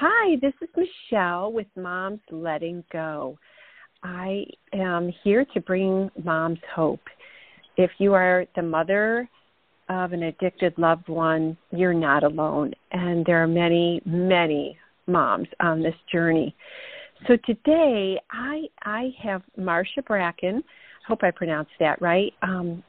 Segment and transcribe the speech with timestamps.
[0.00, 3.36] Hi, this is Michelle with Moms Letting Go.
[4.04, 7.00] I am here to bring moms hope.
[7.76, 9.28] If you are the mother
[9.88, 12.74] of an addicted loved one, you're not alone.
[12.92, 16.54] And there are many, many moms on this journey.
[17.26, 20.62] So today I I have Marcia Bracken.
[21.08, 22.32] Hope I pronounced that right.
[22.42, 22.84] Um,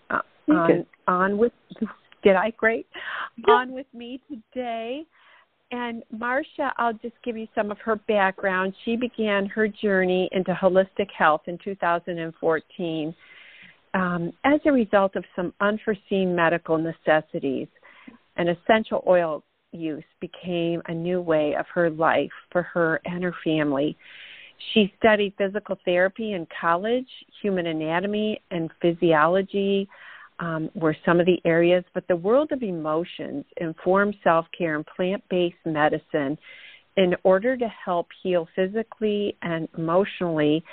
[0.47, 1.53] on on with
[2.21, 2.85] did I great
[3.47, 5.07] on with me today.
[5.71, 8.73] And Marcia, I'll just give you some of her background.
[8.85, 13.15] She began her journey into holistic health in 2014
[13.93, 17.67] um, as a result of some unforeseen medical necessities.
[18.37, 23.35] An essential oil use became a new way of her life for her and her
[23.43, 23.95] family.
[24.73, 27.07] She studied physical therapy in college,
[27.41, 29.87] human anatomy and physiology
[30.39, 34.85] um, were some of the areas, but the world of emotions informed self care and
[34.85, 36.37] plant based medicine
[36.97, 40.63] in order to help heal physically and emotionally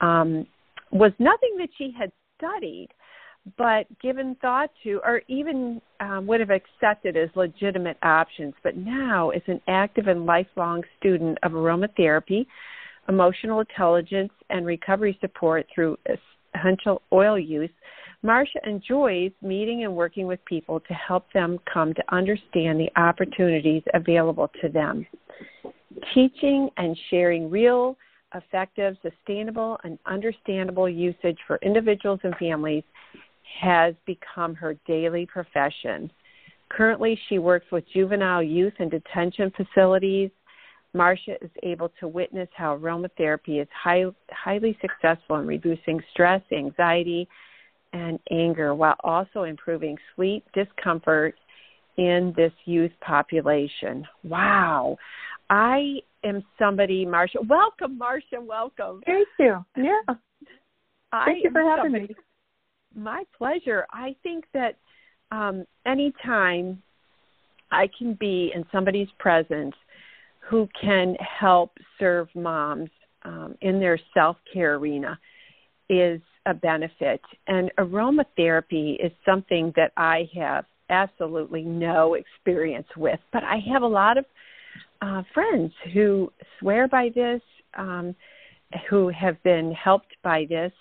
[0.00, 0.46] um,
[0.92, 2.88] was nothing that she had studied
[3.56, 8.54] but given thought to, or even um, would have accepted as legitimate options.
[8.64, 12.46] But now, as an active and lifelong student of aromatherapy,
[13.08, 15.96] emotional intelligence, and recovery support through
[16.54, 17.70] essential oil use,
[18.26, 23.84] Marcia enjoys meeting and working with people to help them come to understand the opportunities
[23.94, 25.06] available to them.
[26.12, 27.96] Teaching and sharing real,
[28.34, 32.82] effective, sustainable, and understandable usage for individuals and families
[33.60, 36.10] has become her daily profession.
[36.68, 40.30] Currently, she works with juvenile youth and detention facilities.
[40.94, 47.28] Marcia is able to witness how aromatherapy is high, highly successful in reducing stress, anxiety,
[47.96, 51.34] and anger while also improving sleep, discomfort
[51.96, 54.06] in this youth population.
[54.22, 54.98] Wow.
[55.48, 57.38] I am somebody, Marcia.
[57.48, 58.40] Welcome, Marcia.
[58.40, 59.02] Welcome.
[59.06, 59.64] Thank you.
[59.76, 60.00] Yeah.
[60.08, 60.18] Thank
[61.12, 62.16] I you for having somebody, me.
[62.94, 63.86] My pleasure.
[63.90, 64.76] I think that
[65.30, 66.82] um, anytime
[67.70, 69.74] I can be in somebody's presence
[70.40, 72.90] who can help serve moms
[73.24, 75.18] um, in their self care arena
[75.88, 77.20] is a benefit.
[77.46, 83.86] And aromatherapy is something that I have absolutely no experience with, but I have a
[83.86, 84.24] lot of
[85.02, 87.40] uh, friends who swear by this,
[87.76, 88.14] um,
[88.88, 90.72] who have been helped by this.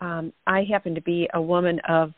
[0.00, 2.12] Um, I happen to be a woman of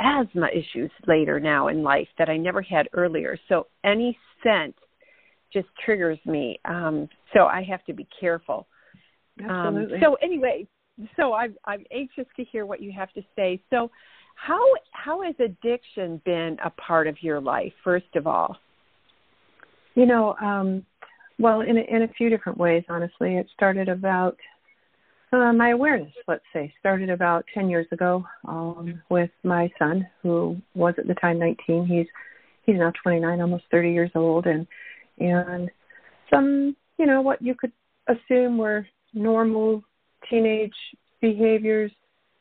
[0.00, 3.38] asthma issues later now in life that I never had earlier.
[3.48, 4.74] So any scent
[5.52, 6.58] just triggers me.
[6.64, 8.66] Um, so I have to be careful.
[9.38, 9.96] Absolutely.
[9.96, 10.66] Um, so anyway,
[11.16, 13.60] so I'm I'm anxious to hear what you have to say.
[13.70, 13.90] So
[14.34, 14.62] how
[14.92, 18.56] how has addiction been a part of your life first of all?
[19.94, 20.84] You know, um
[21.38, 23.36] well in a, in a few different ways honestly.
[23.36, 24.36] It started about
[25.32, 30.56] uh, my awareness, let's say, started about 10 years ago um, with my son, who
[30.74, 31.86] was at the time 19.
[31.86, 32.06] He's
[32.64, 34.66] he's now 29, almost 30 years old, and
[35.18, 35.70] and
[36.32, 37.72] some, you know, what you could
[38.08, 39.82] assume were normal
[40.28, 40.74] teenage
[41.20, 41.90] behaviors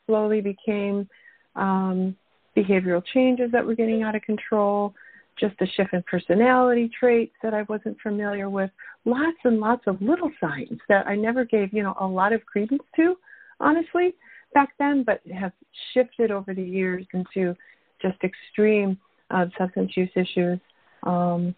[0.07, 1.07] slowly became
[1.55, 2.15] um,
[2.55, 4.93] behavioral changes that were getting out of control,
[5.39, 8.71] just a shift in personality traits that I wasn't familiar with,
[9.05, 12.45] lots and lots of little signs that I never gave, you know, a lot of
[12.45, 13.15] credence to,
[13.59, 14.13] honestly,
[14.53, 15.53] back then, but have
[15.93, 17.55] shifted over the years into
[18.01, 18.97] just extreme
[19.29, 20.59] uh, substance use issues,
[21.03, 21.55] um,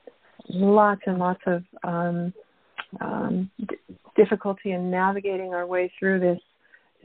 [0.50, 2.34] lots and lots of um,
[3.00, 3.78] um, d-
[4.16, 6.40] difficulty in navigating our way through this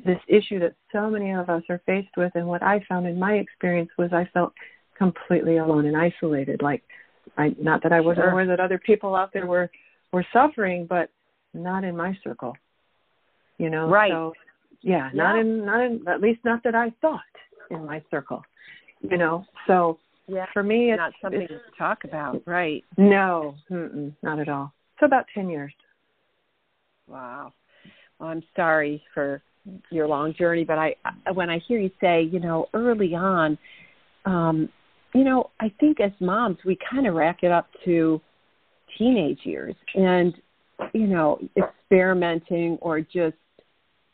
[0.04, 2.30] this issue that so many of us are faced with.
[2.34, 4.52] And what I found in my experience was I felt
[4.98, 6.60] completely alone and isolated.
[6.60, 6.82] Like,
[7.38, 8.30] I not that I wasn't Sure.
[8.32, 9.70] aware that other people out there were
[10.12, 11.10] were suffering, but
[11.54, 12.54] not in my circle.
[13.58, 14.10] You know, Right.
[14.12, 14.34] So
[14.82, 17.20] yeah, not in not in at least not that I thought
[17.70, 18.42] in my circle.
[19.00, 19.98] You know, so
[20.28, 22.84] Yeah, for me, it's not something it's, to talk about, right?
[22.98, 23.54] no,
[24.22, 24.72] not at all.
[24.98, 25.72] So about ten years.
[27.06, 27.52] Wow.
[28.18, 29.42] Well, I'm sorry for
[29.90, 30.94] your long journey, but I
[31.34, 33.58] when I hear you say, you know, early on,
[34.24, 34.68] um,
[35.14, 38.20] you know, I think as moms we kind of rack it up to
[38.96, 40.34] teenage years and
[40.92, 43.36] you know, experimenting or just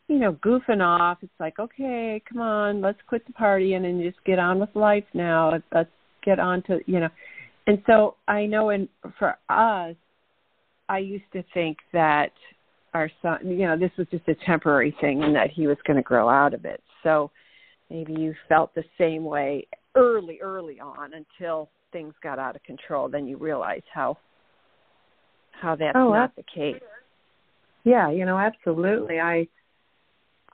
[0.08, 1.18] you know, goofing off.
[1.22, 5.04] It's like, okay, come on, let's quit the partying and just get on with life
[5.14, 5.52] now.
[5.72, 5.90] Let's,
[6.24, 7.08] get on to, you know.
[7.66, 8.88] And so I know in
[9.18, 9.96] for us,
[10.92, 12.32] I used to think that
[12.92, 15.96] our son, you know, this was just a temporary thing and that he was going
[15.96, 16.82] to grow out of it.
[17.02, 17.30] So
[17.88, 23.08] maybe you felt the same way early, early on until things got out of control.
[23.08, 24.18] Then you realize how
[25.62, 26.82] how that's oh, not the case.
[27.84, 29.18] Yeah, you know, absolutely.
[29.18, 29.48] I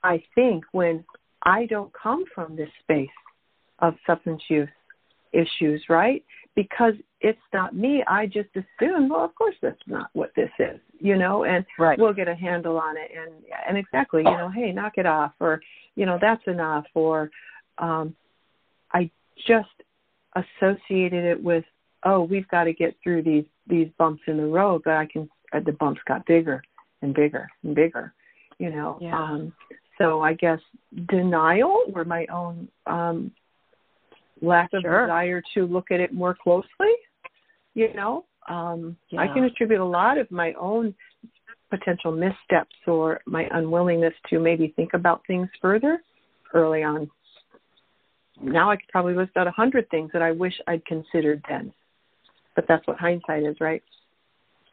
[0.03, 1.03] I think when
[1.43, 3.09] I don't come from this space
[3.79, 4.69] of substance use
[5.33, 6.23] issues, right?
[6.63, 10.77] Because it's not me, I just assume, well, of course that's not what this is,
[10.99, 11.97] you know, and right.
[11.97, 13.31] we'll get a handle on it and
[13.65, 15.61] and exactly, you know, hey, knock it off or,
[15.95, 17.31] you know, that's enough or
[17.77, 18.13] um
[18.93, 19.09] I
[19.47, 19.69] just
[20.35, 21.63] associated it with,
[22.03, 25.29] oh, we've got to get through these these bumps in the road, but I can
[25.53, 26.61] uh, the bumps got bigger
[27.01, 28.13] and bigger and bigger,
[28.57, 28.97] you know.
[28.99, 29.17] Yeah.
[29.17, 29.53] Um
[29.97, 30.59] so I guess
[31.07, 33.31] denial or my own um
[34.41, 35.05] lack of sure.
[35.05, 36.93] desire to look at it more closely,
[37.73, 38.25] you know.
[38.47, 39.21] Um yeah.
[39.21, 40.95] I can attribute a lot of my own
[41.69, 46.01] potential missteps or my unwillingness to maybe think about things further
[46.53, 47.09] early on.
[48.41, 51.73] Now I could probably list out a hundred things that I wish I'd considered then.
[52.55, 53.83] But that's what hindsight is, right?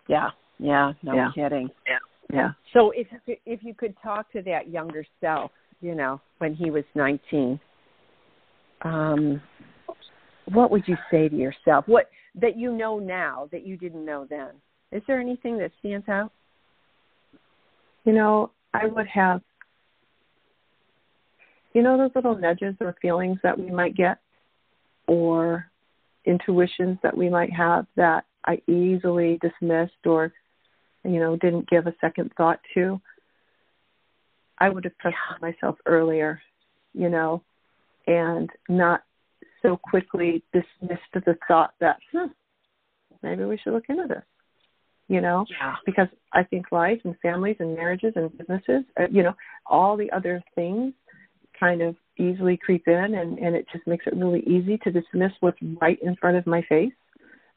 [0.08, 0.30] Yeah.
[0.58, 0.92] Yeah.
[1.02, 1.30] No yeah.
[1.34, 1.68] kidding.
[1.86, 1.98] Yeah.
[2.32, 2.50] Yeah.
[2.72, 6.54] So if you could, if you could talk to that younger self, you know, when
[6.54, 7.60] he was 19,
[8.86, 9.42] um,
[10.52, 11.86] what would you say to yourself?
[11.86, 12.08] What
[12.40, 14.50] that you know now that you didn't know then?
[14.92, 16.32] Is there anything that stands out?
[18.04, 19.40] You know, I would have
[21.74, 24.18] you know those little nudges or feelings that we might get
[25.06, 25.66] or
[26.24, 30.32] intuitions that we might have that I easily dismissed or
[31.04, 33.00] you know didn't give a second thought to
[34.58, 36.40] I would have trusted myself earlier,
[36.94, 37.42] you know,
[38.06, 39.02] and not
[39.62, 42.26] so quickly dismissed the thought that hmm,
[43.22, 44.22] maybe we should look into this,
[45.08, 45.74] you know, yeah.
[45.84, 49.34] because I think life and families and marriages and businesses, uh, you know,
[49.66, 50.92] all the other things
[51.58, 55.32] kind of easily creep in and, and it just makes it really easy to dismiss
[55.40, 56.92] what's right in front of my face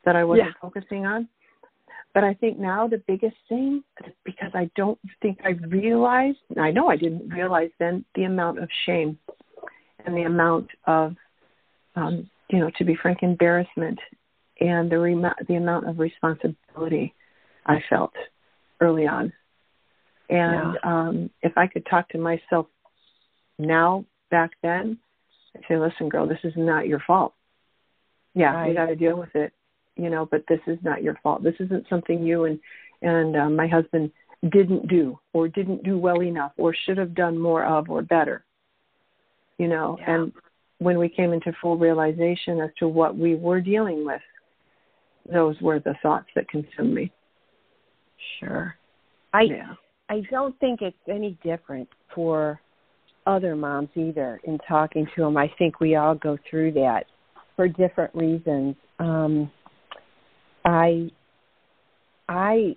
[0.05, 0.53] that I wasn't Yeah.
[0.61, 1.27] focusing on.
[2.13, 3.83] But I think now the biggest thing,
[4.25, 8.69] because I don't think I realized, I know I didn't realize then the amount of
[8.85, 9.19] shame
[10.05, 11.15] and the amount of,
[11.95, 13.99] um, you know, to be frank, embarrassment
[14.59, 17.13] and the rem- the amount of responsibility
[17.65, 18.13] I felt
[18.81, 19.31] early on.
[20.29, 22.67] And um, if I could talk to myself
[23.57, 24.97] now back then,
[25.55, 27.33] I'd say, listen, girl, this is not your fault.
[28.35, 28.69] Yeah, Right.
[28.69, 29.53] you got to deal with it,
[29.95, 31.43] you know, but this is not your fault.
[31.43, 32.59] This isn't something you and
[33.01, 34.11] and uh, my husband
[34.49, 38.43] didn't do or didn't do well enough or should have done more of or better.
[39.59, 40.15] You know, Yeah.
[40.15, 40.33] and
[40.79, 44.21] when we came into full realization as to what we were dealing with,
[45.31, 47.11] those were the thoughts that consumed me.
[48.39, 48.75] Sure.
[49.33, 49.75] I yeah.
[50.07, 52.59] I don't think it's any different for
[53.27, 55.37] other moms either in talking to them.
[55.37, 57.05] I think we all go through that
[57.55, 58.75] for different reasons.
[58.97, 59.51] Um
[60.65, 61.11] i
[62.29, 62.75] i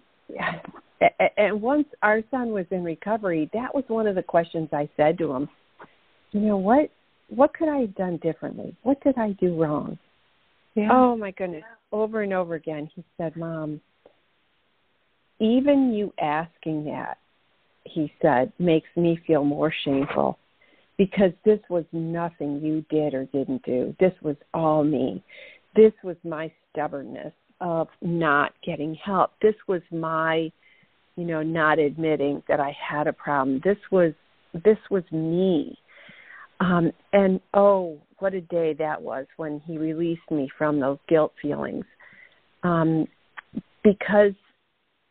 [1.37, 5.19] and once our son was in recovery, that was one of the questions I said
[5.19, 5.49] to him.
[6.33, 6.91] You know what
[7.29, 8.77] what could I have done differently?
[8.83, 9.99] What did I do wrong?
[10.75, 10.89] Yeah.
[10.91, 11.63] Oh my goodness.
[11.93, 13.81] Over and over again he said, "Mom,
[15.43, 17.19] even you asking that,
[17.85, 20.39] he said, makes me feel more shameful
[20.97, 23.95] because this was nothing you did or didn't do.
[23.99, 25.23] This was all me.
[25.75, 29.33] This was my stubbornness of not getting help.
[29.41, 30.51] This was my,
[31.17, 33.61] you know, not admitting that I had a problem.
[33.65, 34.13] This was
[34.65, 35.79] this was me.
[36.63, 41.33] Um and oh, what a day that was when he released me from those guilt
[41.43, 41.85] feelings.
[42.63, 43.09] Um
[43.83, 44.33] because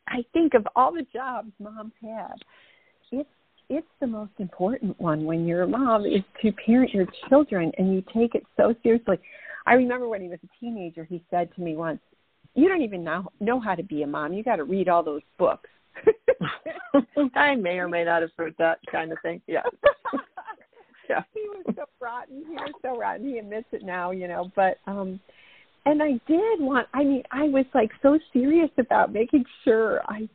[0.07, 2.37] I think of all the jobs moms have,
[3.11, 3.29] it's
[3.69, 7.93] it's the most important one when you're a mom is to parent your children and
[7.93, 9.19] you take it so seriously.
[9.65, 11.99] I remember when he was a teenager, he said to me once,
[12.55, 14.31] "You don't even know know how to be a mom.
[14.31, 15.69] You got to read all those books."
[17.35, 19.41] I may or may not have heard that kind of thing.
[19.47, 19.63] Yeah.
[21.09, 21.23] yeah.
[21.33, 22.43] he was so rotten.
[22.47, 23.27] He was so rotten.
[23.27, 24.51] He admits it now, you know.
[24.55, 25.19] But um
[25.85, 30.27] and I did want I mean, I was like so serious about making sure I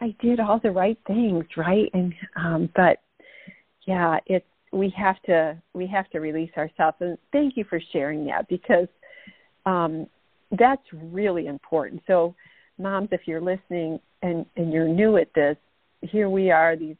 [0.00, 1.90] I did all the right things, right?
[1.92, 2.98] And um but
[3.86, 8.26] yeah, it's we have to we have to release ourselves and thank you for sharing
[8.26, 8.88] that because
[9.66, 10.06] um
[10.58, 12.02] that's really important.
[12.06, 12.34] So
[12.78, 15.56] moms if you're listening and and you're new at this,
[16.02, 16.96] here we are these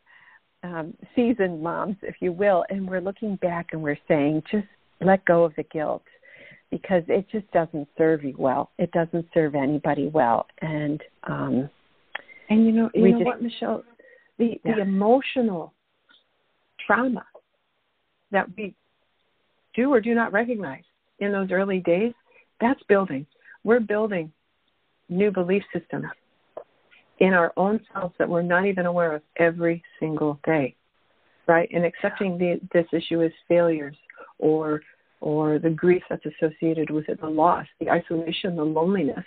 [0.64, 4.66] um, seasoned moms, if you will, and we're looking back and we're saying, just
[5.00, 6.02] let go of the guilt
[6.70, 8.70] because it just doesn't serve you well.
[8.78, 11.70] It doesn't serve anybody well, and um,
[12.48, 13.84] And you know, you know just- what, Michelle?
[14.38, 14.74] The Yeah.
[14.76, 15.72] the emotional
[16.84, 17.24] trauma
[18.32, 18.74] that we
[19.74, 20.82] do or do not recognize
[21.20, 22.12] in those early days,
[22.60, 23.26] that's building.
[23.62, 24.32] We're building
[25.08, 26.06] new belief systems.
[27.18, 30.74] In our own selves that we're not even aware of every single day,
[31.46, 31.68] right?
[31.72, 33.96] And accepting the, this issue as failures
[34.38, 34.82] or
[35.20, 39.24] or the grief that's associated with it, the loss, the isolation, the loneliness.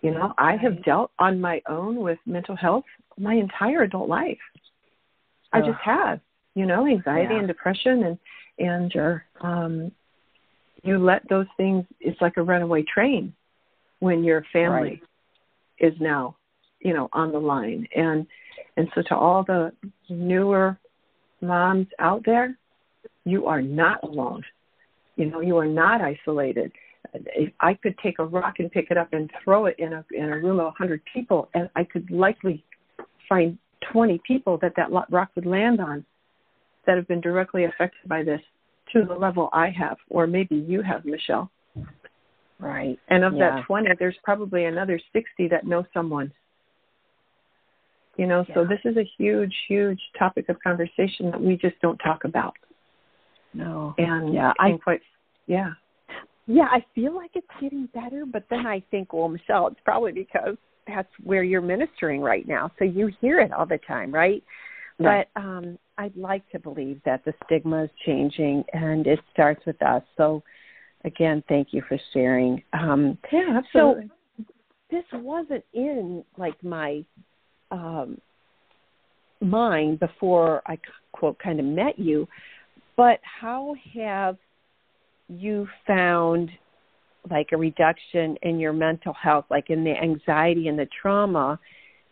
[0.00, 2.84] You know, I have dealt on my own with mental health
[3.18, 4.38] my entire adult life.
[5.52, 6.20] I just have,
[6.54, 7.40] you know, anxiety yeah.
[7.40, 8.18] and depression and
[8.58, 9.24] and sure.
[9.40, 9.92] um
[10.82, 13.32] you let those things it's like a runaway train
[14.00, 15.02] when your family right.
[15.78, 16.36] is now
[16.80, 18.26] you know on the line and
[18.76, 19.72] and so to all the
[20.08, 20.78] newer
[21.40, 22.56] moms out there
[23.24, 24.42] you are not alone
[25.16, 26.72] you know you are not isolated
[27.14, 30.04] if i could take a rock and pick it up and throw it in a
[30.12, 32.64] in a room of a 100 people and i could likely
[33.28, 33.58] find
[33.92, 36.04] 20 people that that rock would land on
[36.86, 38.40] that have been directly affected by this
[38.92, 41.50] to the level I have, or maybe you have, Michelle.
[42.58, 42.98] Right.
[43.08, 43.56] And of yeah.
[43.56, 46.32] that 20, there's probably another 60 that know someone.
[48.18, 48.54] You know, yeah.
[48.54, 52.54] so this is a huge, huge topic of conversation that we just don't talk about.
[53.54, 53.94] No.
[53.96, 55.00] And yeah, I quite,
[55.46, 55.70] yeah.
[56.46, 60.12] Yeah, I feel like it's getting better, but then I think, well, Michelle, it's probably
[60.12, 60.56] because
[60.86, 64.42] that's where you're ministering right now, so you hear it all the time, right?
[64.98, 65.28] Right.
[65.34, 69.80] But um, I'd like to believe that the stigma is changing and it starts with
[69.80, 70.02] us.
[70.16, 70.42] So,
[71.04, 72.62] again, thank you for sharing.
[72.72, 74.10] Um, yeah, absolutely.
[74.36, 74.44] So
[74.90, 77.04] this wasn't in like my
[77.70, 78.20] um,
[79.40, 80.78] mind before I
[81.12, 82.26] quote kind of met you,
[82.96, 84.36] but how have
[85.28, 86.50] you found
[87.30, 91.58] like a reduction in your mental health, like in the anxiety and the trauma?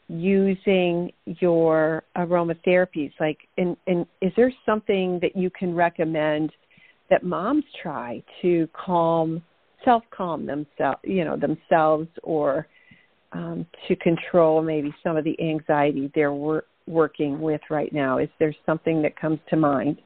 [0.09, 6.53] using your aromatherapies like and, and is there something that you can recommend
[7.11, 9.43] that moms try to calm
[9.85, 12.69] self calm themselves you know themselves or
[13.33, 18.29] um, to control maybe some of the anxiety they're wor- working with right now is
[18.39, 20.01] there something that comes to mind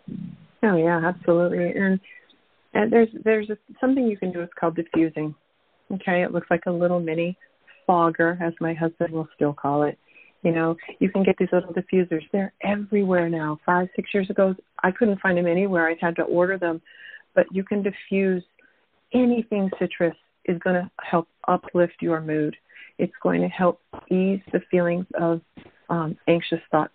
[0.62, 2.00] oh yeah absolutely and
[2.72, 5.34] and there's there's a, something you can do it's called diffusing
[5.92, 7.36] okay it looks like a little mini
[7.90, 9.98] fogger, as my husband will still call it.
[10.42, 12.22] You know, you can get these little diffusers.
[12.30, 13.58] They're everywhere now.
[13.66, 15.88] Five, six years ago, I couldn't find them anywhere.
[15.88, 16.80] I had to order them.
[17.34, 18.44] But you can diffuse
[19.12, 22.54] anything citrus is going to help uplift your mood.
[23.02, 23.80] It's going to help
[24.10, 25.40] ease the feelings of
[25.88, 26.92] um, anxious thoughts.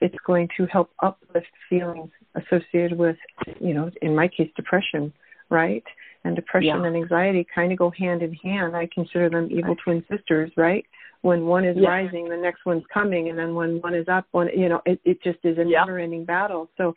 [0.00, 3.16] It's going to help uplift feelings associated with,
[3.60, 5.12] you know, in my case, depression,
[5.50, 5.84] right?
[6.24, 6.86] and depression yeah.
[6.86, 8.74] and anxiety kind of go hand in hand.
[8.74, 10.84] I consider them evil twin sisters, right?
[11.22, 11.88] When one is yeah.
[11.88, 15.00] rising, the next one's coming, and then when one is up, one you know, it,
[15.04, 15.80] it just is a yeah.
[15.80, 16.68] never-ending battle.
[16.76, 16.94] So,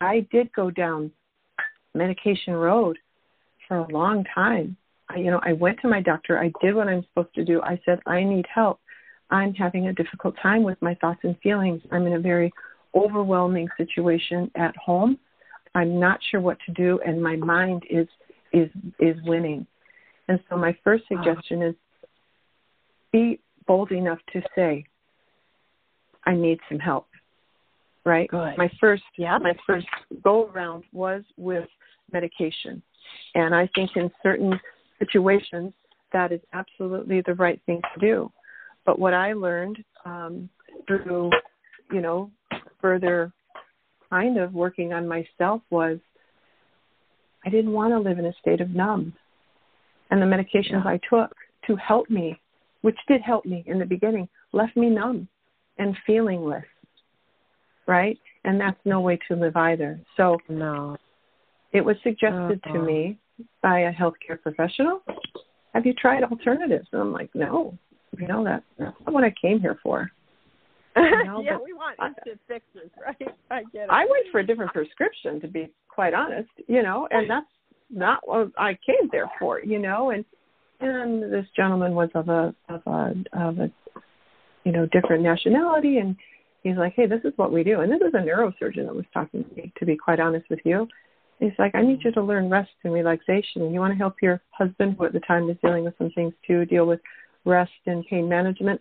[0.00, 1.10] I did go down
[1.94, 2.98] medication road
[3.66, 4.76] for a long time.
[5.10, 6.38] I, you know, I went to my doctor.
[6.38, 7.60] I did what I'm supposed to do.
[7.62, 8.80] I said, I need help.
[9.30, 11.82] I'm having a difficult time with my thoughts and feelings.
[11.90, 12.52] I'm in a very
[12.94, 15.18] overwhelming situation at home.
[15.74, 18.08] I'm not sure what to do, and my mind is
[18.52, 19.66] is is winning.
[20.28, 21.74] And so my first suggestion is
[23.12, 24.84] be bold enough to say,
[26.24, 27.06] I need some help.
[28.04, 28.28] Right?
[28.30, 28.56] Good.
[28.56, 29.38] My first yeah.
[29.38, 29.86] my first
[30.24, 31.68] go around was with
[32.12, 32.82] medication.
[33.34, 34.58] And I think in certain
[34.98, 35.72] situations
[36.12, 38.32] that is absolutely the right thing to do.
[38.86, 40.48] But what I learned um,
[40.86, 41.30] through,
[41.92, 42.30] you know,
[42.80, 43.32] further
[44.10, 45.98] kind of working on myself was
[47.44, 49.12] I didn't want to live in a state of numb.
[50.10, 50.90] And the medications yeah.
[50.92, 51.34] I took
[51.66, 52.40] to help me,
[52.80, 55.28] which did help me in the beginning, left me numb
[55.78, 56.64] and feelingless.
[57.86, 58.18] Right?
[58.44, 60.00] And that's no way to live either.
[60.16, 60.96] So no.
[61.72, 62.72] It was suggested uh-huh.
[62.72, 63.18] to me
[63.62, 65.02] by a healthcare professional.
[65.74, 66.88] Have you tried alternatives?
[66.92, 67.76] And I'm like, no.
[68.18, 70.10] You know that that's not what I came here for.
[70.96, 73.32] You know, yeah, we want instant fixes, right?
[73.52, 73.88] I get it.
[73.88, 77.46] I went for a different prescription, to be quite honest, you know, and that's
[77.88, 80.24] not what I came there for, you know, and
[80.80, 83.70] and this gentleman was of a of a of a
[84.64, 86.16] you know different nationality, and
[86.62, 89.04] he's like, hey, this is what we do, and this is a neurosurgeon that was
[89.14, 90.88] talking to me, to be quite honest with you.
[91.40, 94.16] He's like, I need you to learn rest and relaxation, and you want to help
[94.20, 97.00] your husband, who at the time was dealing with some things too, deal with
[97.44, 98.80] rest and pain management.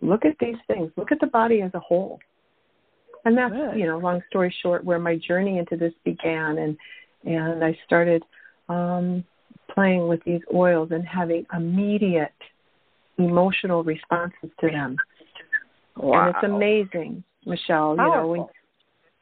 [0.00, 0.90] Look at these things.
[0.96, 2.18] Look at the body as a whole
[3.24, 3.78] and that's Good.
[3.78, 6.76] you know long story short where my journey into this began and
[7.24, 8.22] and i started
[8.68, 9.24] um
[9.72, 12.34] playing with these oils and having immediate
[13.18, 14.96] emotional responses to them
[15.96, 16.26] wow.
[16.26, 18.04] and it's amazing michelle powerful.
[18.04, 18.46] you know when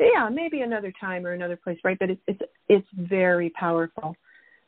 [0.00, 4.16] yeah maybe another time or another place right but it's it's it's very powerful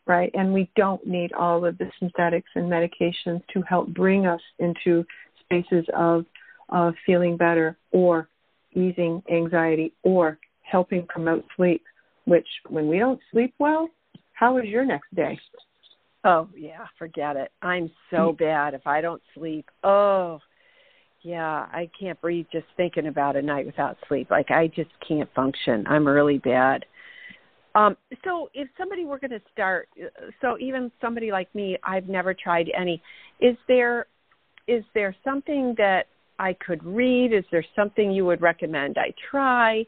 [0.06, 4.40] right and we don't need all of the synthetics and medications to help bring us
[4.58, 5.04] into
[5.44, 6.24] spaces of
[6.68, 8.28] of feeling better or
[8.74, 11.82] easing anxiety or helping promote sleep,
[12.24, 13.88] which when we don't sleep well,
[14.32, 15.38] how is your next day?
[16.24, 17.50] Oh, yeah, forget it.
[17.60, 18.36] I'm so hmm.
[18.42, 19.68] bad if I don't sleep.
[19.84, 20.40] Oh,
[21.22, 24.30] yeah, I can't breathe just thinking about a night without sleep.
[24.30, 25.86] Like I just can't function.
[25.86, 26.84] I'm really bad.
[27.74, 29.88] Um, so if somebody were going to start,
[30.40, 33.00] so even somebody like me, I've never tried any.
[33.40, 34.06] Is there,
[34.68, 36.06] is there something that
[36.38, 37.32] I could read?
[37.32, 39.86] Is there something you would recommend I try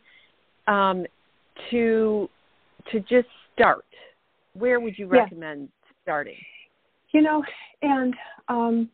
[0.66, 1.04] um,
[1.70, 2.28] to
[2.92, 3.84] to just start?
[4.54, 5.92] Where would you recommend yeah.
[6.02, 6.36] starting?
[7.12, 7.42] You know,
[7.82, 8.14] and
[8.48, 8.90] um,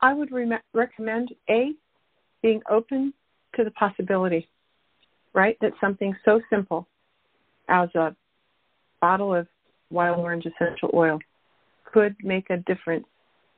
[0.00, 1.72] I would re- recommend a
[2.42, 3.12] being open
[3.56, 4.48] to the possibility,
[5.34, 5.56] right?
[5.60, 6.86] That something so simple
[7.68, 8.14] as a
[9.00, 9.46] bottle of
[9.90, 11.18] wild orange essential oil
[11.84, 13.06] could make a difference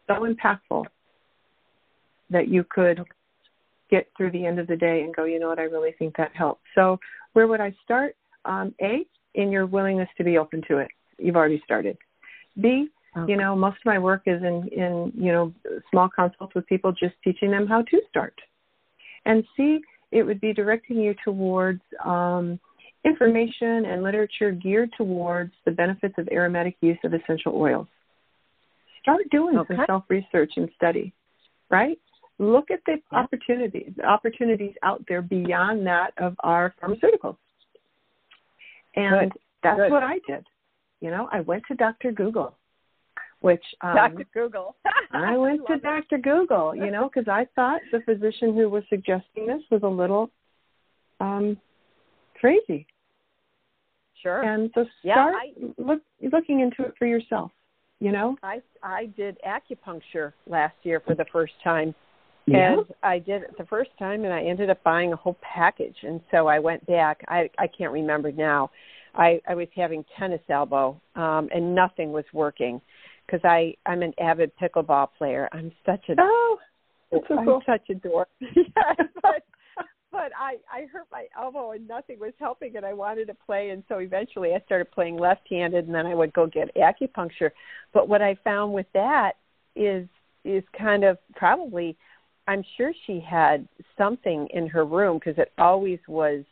[0.07, 0.85] so impactful
[2.30, 3.04] that you could
[3.90, 6.16] get through the end of the day and go, you know what, I really think
[6.16, 6.62] that helped.
[6.75, 6.99] So,
[7.33, 8.16] where would I start?
[8.45, 10.88] Um, a, in your willingness to be open to it.
[11.18, 11.97] You've already started.
[12.61, 12.88] B,
[13.21, 13.33] okay.
[13.33, 15.53] you know, most of my work is in, in, you know,
[15.91, 18.35] small consults with people just teaching them how to start.
[19.25, 22.59] And C, it would be directing you towards um,
[23.05, 27.87] information and literature geared towards the benefits of aromatic use of essential oils.
[29.03, 29.77] Start doing okay.
[29.77, 31.13] some self research and study,
[31.71, 31.99] right?
[32.39, 33.19] Look at the yeah.
[33.19, 37.37] opportunities, opportunities out there beyond that of our pharmaceuticals.
[38.97, 39.41] And Good.
[39.63, 39.91] that's Good.
[39.91, 40.47] what I did.
[41.01, 42.13] You know, I went to Dr.
[42.13, 42.57] Google,
[43.40, 44.26] which um, Dr.
[44.35, 44.76] Google.
[45.12, 46.18] I went to Dr.
[46.18, 50.30] Google, you know, because I thought the physician who was suggesting this was a little
[51.21, 51.57] um,
[52.40, 52.87] crazy.
[54.23, 54.42] Sure.
[54.42, 56.00] And so start yeah, I, look,
[56.33, 57.52] looking into it for yourself.
[58.00, 61.95] You know, I I did acupuncture last year for the first time
[62.49, 62.73] yeah.
[62.73, 65.96] And I did it the first time, and I ended up buying a whole package.
[66.03, 67.24] And so I went back.
[67.29, 68.70] I I can't remember now.
[69.14, 72.81] I I was having tennis elbow, um, and nothing was working
[73.29, 75.49] because I I'm an avid pickleball player.
[75.53, 76.59] I'm such a oh,
[77.11, 77.62] so I'm cool.
[77.67, 78.29] such a dork.
[78.41, 79.45] yeah, but
[80.11, 83.71] but I I hurt my elbow and nothing was helping, and I wanted to play.
[83.71, 87.51] And so eventually I started playing left-handed, and then I would go get acupuncture.
[87.93, 89.33] But what I found with that
[89.77, 90.07] is
[90.45, 91.97] is kind of probably
[92.47, 96.45] I'm sure she had something in her room because it always was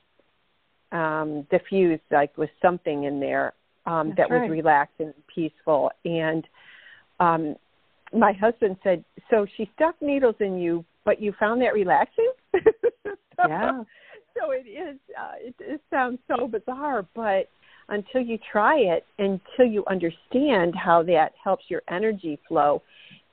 [0.92, 3.54] um, diffused, like with something in there
[3.86, 4.42] um, that right.
[4.42, 5.90] was relaxed and peaceful.
[6.04, 6.46] And
[7.20, 7.56] um,
[8.12, 13.48] my husband said, "So she stuck needles in you, but you found that relaxing." so,
[13.48, 13.82] yeah.
[14.34, 14.98] So it is.
[15.18, 17.48] Uh, it, it sounds so bizarre, but
[17.88, 22.82] until you try it, until you understand how that helps your energy flow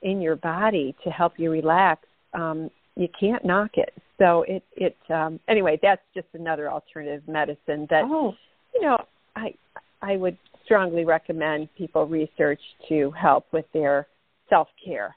[0.02, 3.92] in your body to help you relax, um, you can't knock it.
[4.18, 5.78] So it it um, anyway.
[5.82, 8.34] That's just another alternative medicine that oh.
[8.74, 8.98] you know
[9.34, 9.54] I
[10.02, 14.06] I would strongly recommend people research to help with their
[14.48, 15.14] self care.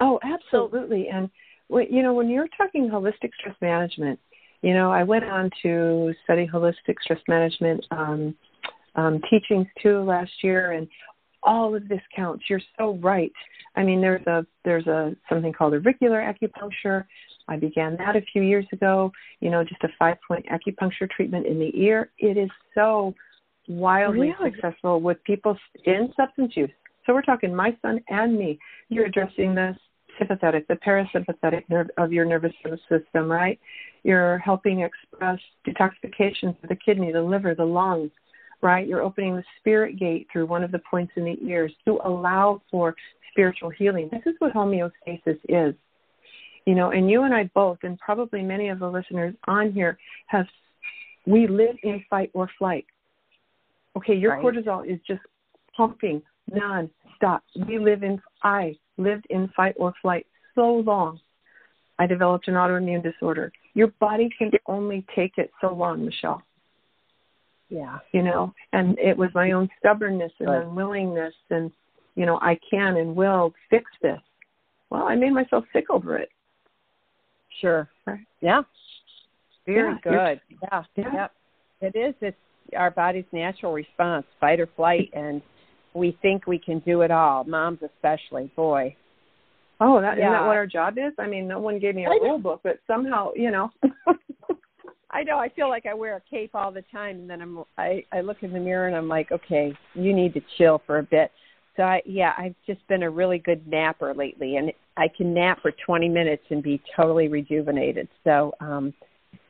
[0.00, 1.08] Oh, absolutely.
[1.08, 1.30] And
[1.68, 4.20] you know, when you're talking holistic stress management,
[4.62, 8.34] you know, I went on to study holistic stress management um,
[8.94, 10.88] um, teachings too last year, and
[11.42, 12.44] all of this counts.
[12.48, 13.32] You're so right.
[13.76, 17.04] I mean, there's a there's a something called auricular acupuncture.
[17.48, 19.12] I began that a few years ago.
[19.40, 22.10] You know, just a five point acupuncture treatment in the ear.
[22.18, 23.14] It is so
[23.68, 24.52] wildly really?
[24.52, 26.70] successful with people in substance use.
[27.04, 28.58] So we're talking my son and me.
[28.88, 29.20] You're mm-hmm.
[29.20, 29.76] addressing the
[30.18, 32.52] sympathetic, the parasympathetic nerve of your nervous
[32.88, 33.58] system, right?
[34.02, 38.10] You're helping express detoxification for the kidney, the liver, the lungs,
[38.62, 38.86] right?
[38.86, 42.62] You're opening the spirit gate through one of the points in the ears to allow
[42.70, 42.94] for
[43.30, 44.08] spiritual healing.
[44.10, 45.74] This is what homeostasis is.
[46.64, 49.98] You know, and you and I both, and probably many of the listeners on here,
[50.26, 50.46] have
[51.26, 52.86] we live in fight or flight.
[53.96, 54.44] Okay, your right.
[54.44, 55.22] cortisol is just
[55.76, 57.42] pumping non-stop.
[57.66, 61.18] We live in, I lived in fight or flight so long.
[61.98, 63.50] I developed an autoimmune disorder.
[63.74, 66.42] Your body can only take it so long, Michelle.
[67.68, 67.98] Yeah.
[68.12, 70.62] You know, and it was my own stubbornness and right.
[70.62, 71.72] unwillingness and,
[72.14, 74.20] you know, I can and will fix this.
[74.90, 76.28] Well, I made myself sick over it.
[77.60, 77.88] Sure.
[78.06, 78.20] Right.
[78.40, 78.62] Yeah.
[79.64, 80.40] Very yeah, good.
[80.62, 80.82] Yeah.
[80.96, 81.12] Yeah.
[81.12, 81.32] Yep.
[81.80, 82.14] It is.
[82.20, 82.36] It's
[82.76, 85.42] our body's natural response, fight or flight, and
[85.94, 87.44] we think we can do it all.
[87.44, 88.94] Moms especially, boy.
[89.80, 90.24] Oh, that yeah.
[90.24, 91.12] isn't that what our job is?
[91.18, 93.70] I mean, no one gave me a rule book, but somehow, you know.
[95.10, 95.38] I know.
[95.38, 98.20] I feel like I wear a cape all the time, and then I'm I I
[98.20, 101.30] look in the mirror and I'm like, okay, you need to chill for a bit.
[101.76, 105.60] So I yeah, I've just been a really good napper lately and I can nap
[105.60, 108.08] for 20 minutes and be totally rejuvenated.
[108.24, 108.94] So um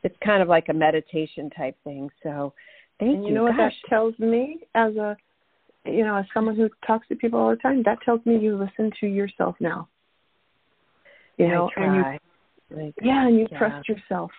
[0.02, 2.11] it's kind of like a meditation type thing.
[2.22, 2.52] So
[2.98, 3.28] thank and you.
[3.30, 3.56] You know Gosh.
[3.56, 5.16] what that tells me as a
[5.87, 8.56] you know, as someone who talks to people all the time, that tells me you
[8.56, 9.88] listen to yourself now.
[11.38, 12.18] You know, and you try.
[13.00, 13.59] yeah, and you Yeah.
[13.59, 14.32] trust yourself.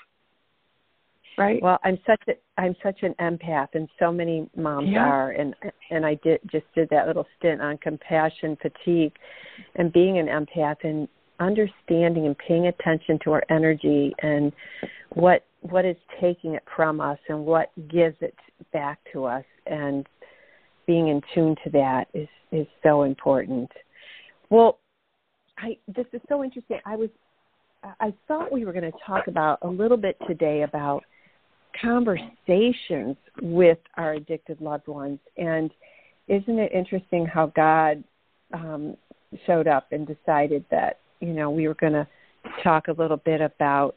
[1.38, 1.62] Right?
[1.62, 5.06] Well, I'm such a I'm such an empath, and so many moms Yeah.
[5.06, 5.32] are.
[5.32, 5.56] And
[5.92, 9.16] and I did just did that little stint on compassion fatigue,
[9.76, 11.08] and being an empath and
[11.40, 14.52] understanding and paying attention to our energy and
[15.10, 18.36] what what is taking it from us and what gives it
[18.74, 20.08] back to us and
[20.86, 23.70] being in tune to that is is so important.
[24.50, 24.80] Well,
[25.58, 26.80] I this is so interesting.
[26.86, 27.10] I was
[28.00, 31.04] I thought we were going to talk about a little bit today about
[31.82, 35.70] conversations with our addicted loved ones and
[36.28, 38.04] isn't it interesting how God
[38.54, 38.98] um
[39.46, 42.08] showed up and decided that you know we were going to
[42.64, 43.96] talk a little bit about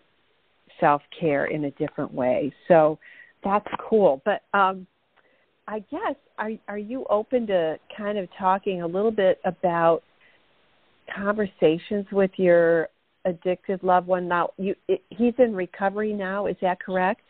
[0.80, 2.52] self-care in a different way.
[2.68, 2.98] So
[3.44, 4.22] that's cool.
[4.24, 4.86] But um
[5.68, 10.02] I guess are are you open to kind of talking a little bit about
[11.14, 12.88] conversations with your
[13.26, 17.22] addicted loved one now you it, he's in recovery now is that correct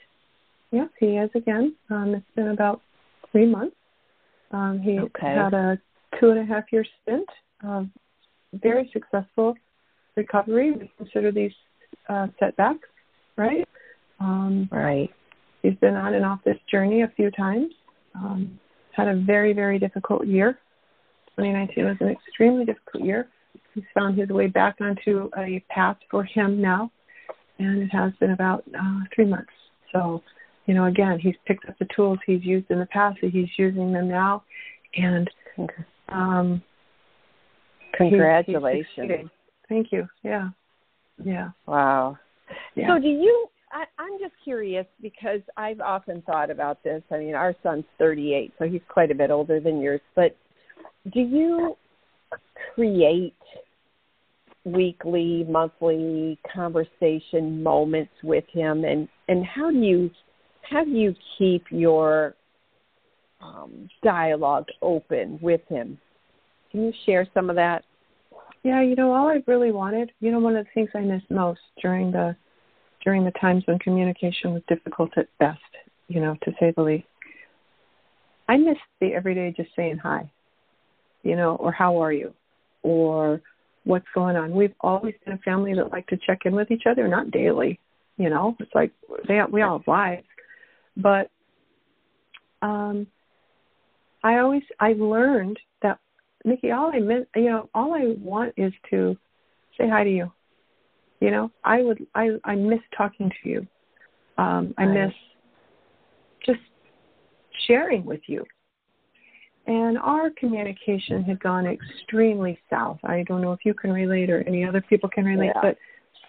[0.72, 1.74] Yes, he is again.
[1.90, 2.80] Um, it's been about
[3.32, 3.76] three months.
[4.52, 5.34] Um, he Okay.
[5.34, 5.78] had a
[6.18, 7.28] two and a half year stint,
[7.64, 7.88] of
[8.52, 9.54] very successful
[10.16, 10.72] recovery.
[10.72, 11.52] We consider these
[12.08, 12.88] uh, setbacks,
[13.40, 13.66] right?
[14.20, 15.10] Um, right
[15.62, 17.72] he's been on and off this journey a few times.
[18.14, 18.58] Um,
[18.92, 20.58] had a very, very difficult year.
[21.36, 23.28] 2019 was an extremely difficult year.
[23.74, 26.90] He's found his way back onto a path for him now,
[27.58, 29.52] and it has been about uh, three months.
[29.92, 30.22] So,
[30.66, 33.48] you know, again, he's picked up the tools he's used in the past, and he's
[33.56, 34.42] using them now,
[34.96, 35.30] and
[36.08, 36.62] um,
[37.96, 39.30] he's- he's congratulations.
[39.68, 40.08] Thank you.
[40.24, 40.48] Yeah,
[41.24, 41.50] yeah.
[41.66, 42.18] wow
[42.74, 42.88] yeah.
[42.88, 47.02] so do you I, i'm just curious because i've often thought about this.
[47.10, 50.36] I mean our son's 38 so he's quite a bit older than yours but
[51.12, 51.76] do you
[52.74, 53.34] create
[54.64, 58.84] weekly monthly conversation moments with him?
[58.84, 60.10] And and how do you
[60.68, 62.34] how do you keep your
[63.40, 65.98] um, dialogue open with him?
[66.70, 67.84] Can you share some of that
[68.62, 71.30] Yeah, you know, all I really wanted, you know, one of the things I missed
[71.30, 72.36] most during the
[73.02, 75.58] during the times when communication was difficult at best,
[76.08, 77.06] you know, to say the least.
[78.46, 80.30] I missed the everyday just saying hi,
[81.22, 82.34] you know, or how are you,
[82.82, 83.40] or
[83.84, 84.54] what's going on.
[84.54, 87.80] We've always been a family that like to check in with each other, not daily,
[88.18, 88.56] you know.
[88.60, 88.92] It's like
[89.26, 90.26] they we all have lives,
[90.96, 91.30] but
[92.60, 93.06] um,
[94.22, 95.98] I always I learned that
[96.44, 99.16] Nikki, all I meant, you know, all I want is to
[99.78, 100.32] say hi to you.
[101.20, 103.66] You know, I would, I, I miss talking to you.
[104.38, 105.12] Um, I miss
[106.46, 106.60] just
[107.66, 108.44] sharing with you.
[109.66, 112.98] And our communication had gone extremely south.
[113.04, 115.60] I don't know if you can relate or any other people can relate, Yeah.
[115.62, 115.76] but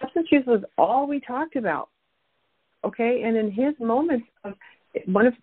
[0.00, 1.88] substance use was all we talked about.
[2.84, 4.54] Okay, and in his moments of
[5.06, 5.34] one of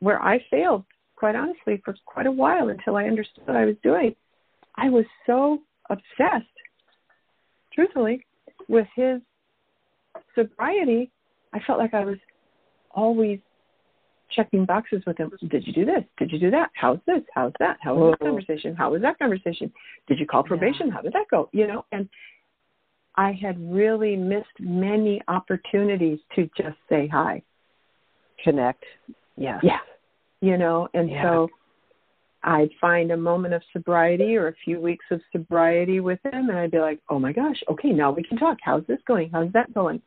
[0.00, 0.84] where I failed
[1.18, 4.14] quite honestly, for quite a while until I understood what I was doing.
[4.76, 5.58] I was so
[5.90, 6.46] obsessed,
[7.74, 8.24] truthfully,
[8.68, 9.20] with his
[10.34, 11.10] sobriety.
[11.52, 12.18] I felt like I was
[12.92, 13.40] always
[14.30, 15.32] checking boxes with him.
[15.48, 16.04] Did you do this?
[16.18, 16.70] Did you do that?
[16.74, 17.22] How's this?
[17.34, 17.78] How's that?
[17.80, 18.76] How was that conversation?
[18.76, 19.72] How was that conversation?
[20.06, 20.90] Did you call probation?
[20.90, 21.48] How did that go?
[21.52, 22.08] You know, and
[23.16, 27.42] I had really missed many opportunities to just say hi.
[28.44, 28.84] connect
[29.36, 29.78] yes Yeah.
[30.40, 31.22] You know, and Yeah.
[31.22, 31.50] so
[32.44, 36.58] I'd find a moment of sobriety or a few weeks of sobriety with him, and
[36.58, 38.58] I'd be like, oh my gosh, okay, now we can talk.
[38.62, 39.30] How's this going?
[39.30, 40.00] How's that going?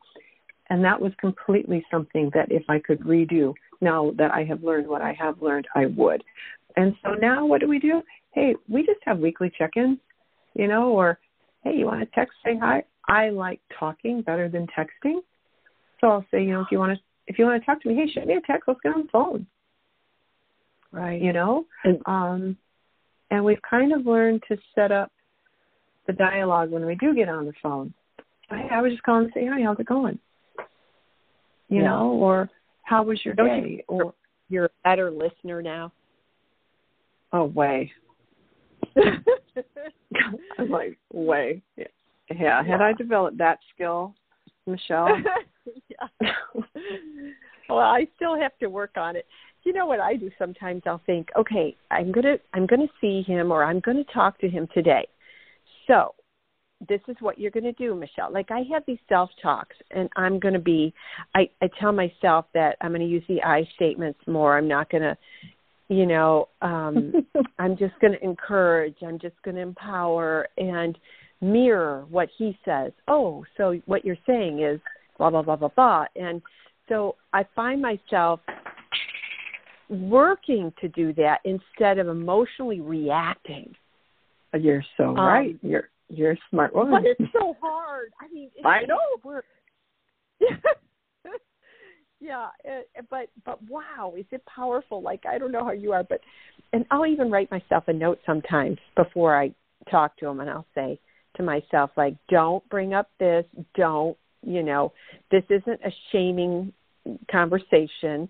[0.70, 4.86] And that was completely something that if I could redo now that I have learned
[4.86, 6.24] what I have learned, I would.
[6.76, 8.02] And so now what do we do?
[8.30, 9.98] Hey, we just have weekly check ins,
[10.54, 11.18] you know, or
[11.62, 12.82] hey, you want to text, say hi?
[13.08, 15.20] I like talking better than texting.
[16.00, 17.88] So I'll say, you know, if you want to if you want to talk to
[17.88, 19.46] me, hey, shoot me a text, let's get on the phone
[20.92, 21.20] right.
[21.20, 21.64] You know?
[21.84, 22.56] And- um
[23.30, 25.10] and we've kind of learned to set up
[26.06, 27.94] the dialogue when we do get on the phone.
[28.50, 29.62] Hey, i was just calling to say hi.
[29.62, 30.18] How's it going?
[31.68, 31.88] You Yeah.
[31.88, 32.50] know or
[32.82, 33.68] how was your Don't day?
[33.70, 34.14] You- or
[34.48, 35.92] you're a better listener now?
[37.32, 37.90] Oh way.
[40.58, 41.62] I'm like way.
[41.76, 41.86] Yeah,
[42.30, 42.62] yeah.
[42.62, 44.14] had i developed that skill
[44.66, 45.08] michelle.
[45.88, 46.08] Yeah.
[47.68, 49.26] well, I still have to work on it.
[49.64, 52.92] You know what I do sometimes I'll think, okay, I'm going to I'm going to
[53.00, 55.06] see him or I'm going to talk to him today.
[55.86, 56.14] So,
[56.88, 58.32] this is what you're going to do, Michelle.
[58.32, 60.92] Like I have these self talks and I'm going to be
[61.34, 64.58] I I tell myself that I'm going to use the I statements more.
[64.58, 65.16] I'm not going to
[65.88, 67.12] you know, um
[67.58, 70.98] I'm just going to encourage, I'm just going to empower and
[71.40, 72.92] mirror what he says.
[73.08, 74.80] Oh, so what you're saying is
[75.18, 76.42] blah blah blah blah blah and
[76.88, 78.40] so I find myself
[79.92, 83.74] working to do that instead of emotionally reacting.
[84.58, 85.56] You're so um, right.
[85.62, 87.02] You're you're a smart woman.
[87.02, 88.12] But it's so hard.
[88.20, 88.98] I mean, it's I know.
[89.24, 89.44] Work.
[92.20, 95.02] yeah, it, but but wow, is it powerful?
[95.02, 96.20] Like I don't know how you are, but
[96.72, 99.54] and I'll even write myself a note sometimes before I
[99.90, 100.98] talk to him, and I'll say
[101.36, 103.44] to myself like, "Don't bring up this.
[103.74, 104.92] Don't you know?
[105.30, 106.72] This isn't a shaming
[107.30, 108.28] conversation.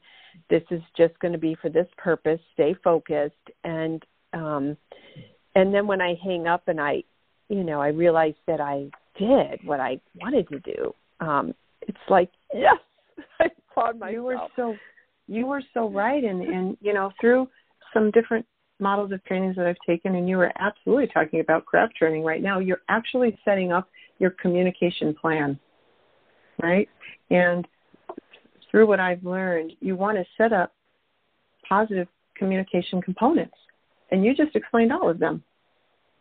[0.50, 2.40] This is just going to be for this purpose.
[2.54, 4.76] Stay focused." And um,
[5.54, 7.04] and then when I hang up and I
[7.52, 10.94] you know, I realize that I did what I wanted to do.
[11.20, 12.76] Um, it's like, yes,
[13.40, 14.14] I found myself.
[14.14, 14.76] You were so,
[15.28, 17.48] you were so right, and and you know, through
[17.92, 18.46] some different
[18.80, 22.42] models of trainings that I've taken, and you were absolutely talking about CRAFT training right
[22.42, 22.58] now.
[22.58, 25.58] You're actually setting up your communication plan,
[26.62, 26.88] right?
[27.30, 27.68] And
[28.72, 30.72] through what I've learned, you want to set up
[31.68, 33.54] positive communication components,
[34.11, 35.44] and you just explained all of them.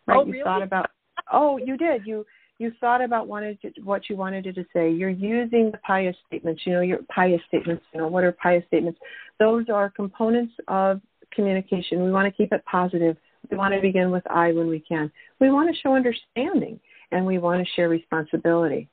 [0.06, 0.18] Right?
[0.18, 0.44] Oh, you really?
[0.44, 0.92] thought about
[1.32, 2.06] Oh, you did.
[2.06, 2.26] You
[2.58, 4.92] you thought about wanted to, what you wanted to say.
[4.92, 6.62] You're using the PIUS statements.
[6.64, 7.84] You know your PIUS statements.
[7.92, 9.00] You know what are PIUS statements?
[9.40, 11.02] Those are components of
[11.34, 12.04] communication.
[12.04, 13.18] We want to keep it positive.
[13.50, 15.12] We want to begin with I when we can.
[15.40, 16.80] We want to show understanding
[17.12, 18.88] and we want to share responsibility.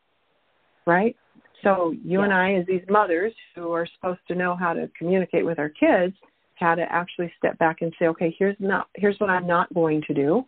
[0.86, 1.14] Right?
[1.62, 2.24] So you yeah.
[2.24, 5.68] and I, as these mothers who are supposed to know how to communicate with our
[5.68, 6.14] kids,
[6.54, 10.02] how to actually step back and say, okay, here's not here's what I'm not going
[10.06, 10.44] to do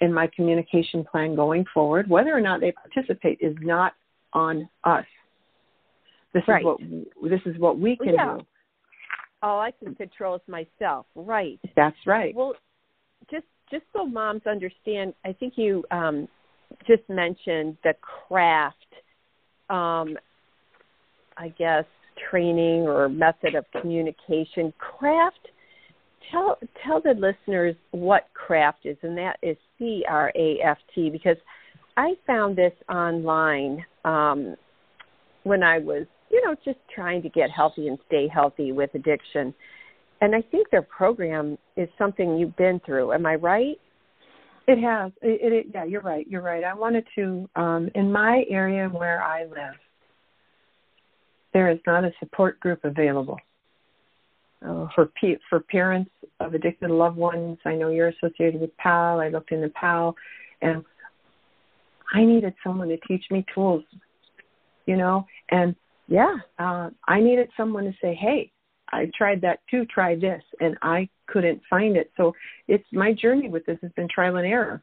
[0.00, 2.08] in my communication plan going forward.
[2.08, 3.94] Whether or not they participate is not
[4.32, 5.04] on us.
[6.32, 6.60] This right.
[6.60, 8.36] is what this is what we can yeah.
[8.38, 8.46] do.
[9.42, 11.06] All I can control is myself.
[11.14, 11.58] Right.
[11.76, 12.34] That's right.
[12.34, 12.54] Well,
[13.30, 16.28] just just so moms understand, I think you um,
[16.86, 18.72] just mentioned the CRAFT.
[19.70, 20.18] Um,
[21.36, 21.84] I guess
[22.28, 24.72] training or method of communication.
[24.78, 25.48] CRAFT
[26.30, 31.08] tell tell the listeners what CRAFT is, and that is C R A F T,
[31.08, 31.36] because
[31.96, 34.56] I found this online um,
[35.44, 39.54] when I was, you know, just trying to get healthy and stay healthy with addiction.
[40.20, 43.12] And I think their program is something you've been through.
[43.12, 43.80] Am I right?
[44.70, 45.10] It has.
[45.20, 46.26] It, it, yeah, you're right.
[46.28, 46.62] You're right.
[46.62, 49.74] I wanted to, um, in my area where I live,
[51.52, 53.38] there is not a support group available
[54.64, 55.10] uh, for
[55.48, 57.58] for parents of addicted loved ones.
[57.64, 59.18] I know you're associated with PAL.
[59.18, 60.14] I looked into PAL,
[60.62, 60.84] and
[62.14, 63.82] I needed someone to teach me tools,
[64.86, 65.74] you know, and
[66.06, 68.52] yeah, uh, I needed someone to say, "Hey,
[68.92, 69.84] I tried that too.
[69.86, 72.10] Try this," and I couldn't find it.
[72.16, 72.34] So
[72.68, 74.82] it's my journey with this has been trial and error,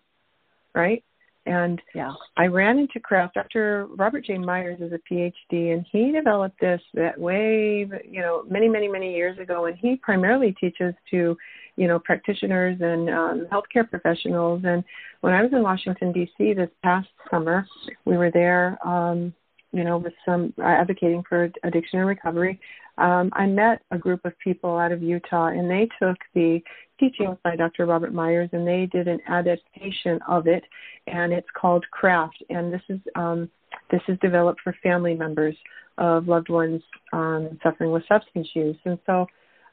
[0.73, 1.03] right?
[1.47, 2.13] And yeah.
[2.35, 3.33] I ran into CRAFT.
[3.33, 3.87] Dr.
[3.95, 4.37] Robert J.
[4.37, 9.15] Meyers is a PhD, and he developed this that way, you know, many, many, many
[9.15, 9.65] years ago.
[9.65, 11.37] And he primarily teaches to,
[11.77, 14.63] you know, practitioners and um, healthcare professionals.
[14.65, 14.83] And
[15.21, 16.53] when I was in Washington D.C.
[16.53, 17.65] this past summer,
[18.03, 19.33] we were there, um,
[19.71, 22.59] you know, with some uh, advocating for addiction and recovery.
[22.97, 26.61] Um, I met a group of people out of Utah, and they took the
[26.99, 27.85] teachings by Dr.
[27.85, 30.63] Robert Meyers, and they did an adaptation of it,
[31.05, 32.33] and it's called CRAFT.
[32.49, 33.49] And this is um,
[33.91, 35.55] this is developed for family members
[35.97, 36.81] of loved ones
[37.13, 38.77] um, suffering with substance use.
[38.85, 39.27] And so,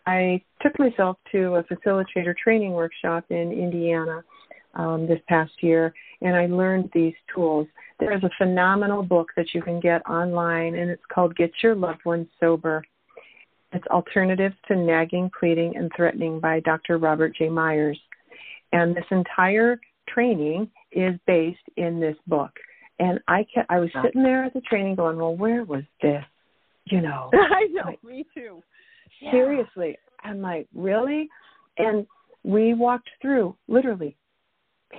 [0.07, 4.23] I took myself to a facilitator training workshop in Indiana
[4.75, 7.67] um, this past year, and I learned these tools.
[8.01, 11.75] There is a phenomenal book that you can get online, and it's called Get Your
[11.75, 12.85] Loved One Sober
[13.75, 16.99] it's Alternatives to Nagging, Pleading, and Threatening by Dr.
[16.99, 17.49] Robert J.
[17.49, 17.99] Meyers.
[18.73, 22.53] And this entire training is based in this book.
[22.99, 26.23] And I kept, I was sitting there at the training going, well, where was this?
[26.87, 27.31] You know.
[27.33, 28.63] I know, like, me too.
[29.31, 29.97] Seriously.
[29.99, 30.31] Yeah.
[30.31, 31.29] I'm like, really?
[31.79, 32.07] And
[32.45, 34.17] we walked through literally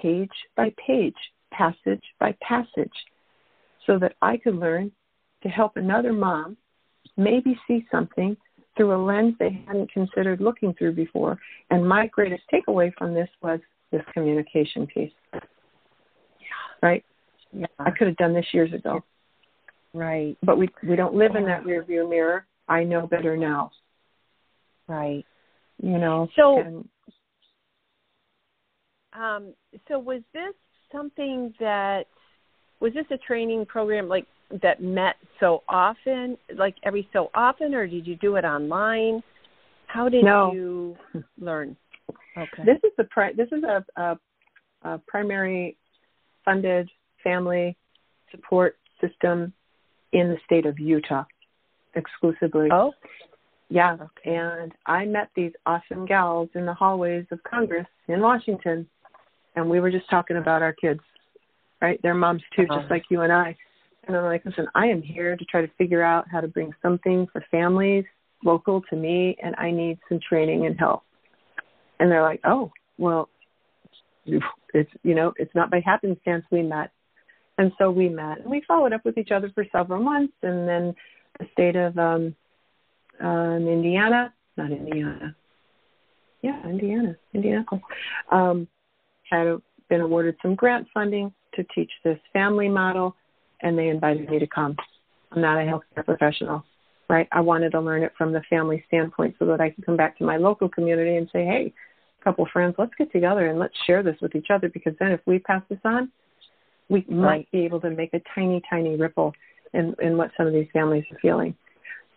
[0.02, 1.16] page by page,
[1.54, 2.92] passage by passage,
[3.88, 4.92] so that I could learn
[5.44, 6.58] to help another mom
[7.18, 8.36] maybe see something
[8.76, 11.40] through a lens they hadn't considered looking through before.
[11.70, 13.60] And my greatest takeaway from this was
[13.92, 15.12] this communication piece.
[15.34, 15.40] Yeah.
[16.82, 17.06] Right?
[17.52, 17.68] Yeah.
[17.80, 19.04] I could have done this years ago.
[19.94, 20.38] Right.
[20.44, 22.46] But we we don't live in that rear view mirror.
[22.68, 23.72] I know better now.
[24.88, 25.26] Right.
[25.82, 26.28] You know.
[26.36, 26.60] So.
[26.60, 26.90] And,
[29.14, 29.54] um,
[29.88, 30.54] so was this
[30.92, 32.04] something that
[32.82, 34.28] was this a training program like
[34.62, 39.22] that met so often, like every so often, or did you do it online?
[39.88, 40.52] How did no.
[40.54, 40.98] you
[41.40, 41.76] learn?
[42.38, 42.64] Okay.
[42.66, 44.20] This is the pri- this is a, a,
[44.84, 45.78] a primary
[46.44, 46.90] funded
[47.24, 47.76] family
[48.32, 49.54] support system
[50.14, 51.24] in the state of Utah
[51.96, 52.70] exclusively.
[52.72, 52.92] Oh.
[53.70, 53.94] Yeah.
[53.94, 54.36] Okay.
[54.36, 58.88] And I met these awesome gals in the hallways of Congress in Washington
[59.56, 61.00] and we were just talking about our kids,
[61.82, 62.02] right?
[62.02, 62.80] Their moms too, Uh-huh.
[62.80, 63.56] just like you and I.
[64.08, 66.72] And I'm like, listen, I am here to try to figure out how to bring
[66.82, 68.06] something for families
[68.44, 71.04] local to me, and I need some training and help.
[72.00, 73.30] And they're like, oh, well,
[74.26, 76.92] it's you know, it's not by happenstance we met.
[77.58, 80.68] And so we met, and we followed up with each other for several months, and
[80.68, 80.94] then
[81.40, 82.36] the state of um,
[83.22, 85.34] um, Indiana, not Indiana,
[86.42, 87.66] yeah, Indiana, Indiana,
[88.32, 88.68] um,
[89.30, 89.58] had
[89.90, 93.16] been awarded some grant funding to teach this family model,
[93.62, 94.76] and they invited me to come.
[95.32, 96.64] I'm not a healthcare professional,
[97.10, 97.28] right?
[97.32, 100.18] I wanted to learn it from the family standpoint so that I could come back
[100.18, 101.74] to my local community and say, hey,
[102.20, 105.12] a couple friends, let's get together and let's share this with each other because then
[105.12, 106.12] if we pass this on,
[106.90, 109.34] we might be able to make a tiny, tiny ripple
[109.74, 111.56] in, in what some of these families are feeling.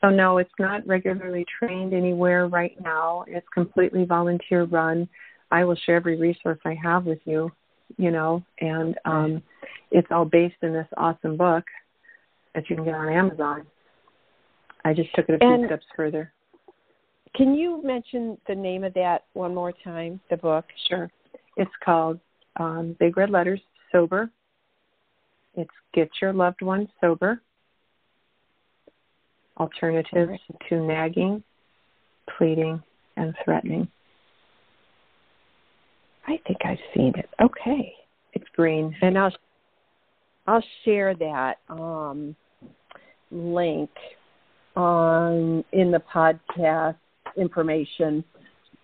[0.01, 3.24] So no, it's not regularly trained anywhere right now.
[3.27, 5.09] It's completely volunteer run.
[5.51, 7.51] I will share every resource I have with you,
[7.96, 9.42] you know, and um,
[9.90, 11.64] it's all based in this awesome book
[12.55, 13.66] that you can get on Amazon.
[14.85, 16.33] I just took it a few And- steps further.
[17.35, 20.18] Can you mention the name of that one more time?
[20.31, 20.64] The book.
[20.88, 21.11] Sure.
[21.57, 22.18] It's called
[22.59, 23.61] um, Big Red Letters
[23.92, 24.31] Sober.
[25.55, 27.40] It's Get Your Loved One Sober.
[29.59, 31.42] Alternatives to nagging,
[32.37, 32.83] pleading,
[33.16, 33.88] and threatening.
[36.26, 37.28] I think I've seen it.
[37.40, 37.92] Okay.
[38.35, 38.94] It's green.
[39.00, 39.33] and I'll
[40.46, 42.35] I'll share that um,
[43.31, 43.90] link
[44.76, 46.96] on in the podcast
[47.37, 48.24] information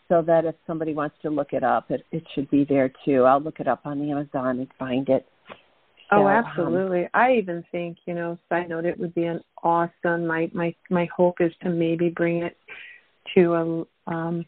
[0.08, 3.24] so that if somebody wants to look it up, it, it should be there too.
[3.24, 5.26] I'll look it up on Amazon and find it.
[6.12, 7.08] Oh, So, um, absolutely.
[7.14, 10.26] I even think, you know, side note, it would be an awesome.
[10.26, 12.56] My my my hope is to maybe bring it
[13.34, 14.44] to a um,